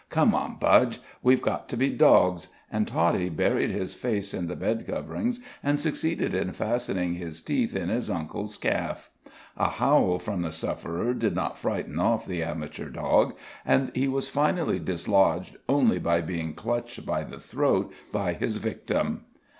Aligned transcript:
Come 0.09 0.33
on, 0.33 0.55
Budge, 0.55 0.99
we's 1.21 1.41
got 1.41 1.69
to 1.69 1.77
be 1.77 1.91
dogs." 1.91 2.47
And 2.71 2.87
Toddie 2.87 3.29
buried 3.29 3.69
his 3.69 3.93
face 3.93 4.33
in 4.33 4.47
the 4.47 4.55
bed 4.55 4.87
covering 4.87 5.35
and 5.61 5.79
succeeded 5.79 6.33
in 6.33 6.53
fastening 6.53 7.13
his 7.13 7.39
teeth 7.39 7.75
in 7.75 7.89
his 7.89 8.09
uncle's 8.09 8.57
calf. 8.57 9.11
A 9.57 9.69
howl 9.69 10.17
from 10.17 10.41
the 10.41 10.51
sufferer 10.51 11.13
did 11.13 11.35
not 11.35 11.59
frighten 11.59 11.99
off 11.99 12.25
the 12.25 12.41
amateur 12.41 12.89
dog, 12.89 13.35
and 13.63 13.91
he 13.93 14.07
was 14.07 14.27
finally 14.27 14.79
dislodged 14.79 15.57
only 15.69 15.99
by 15.99 16.21
being 16.21 16.55
clutched 16.55 17.05
by 17.05 17.23
the 17.23 17.39
throat 17.39 17.93
by 18.11 18.33
his 18.33 18.57
victim. 18.57 19.25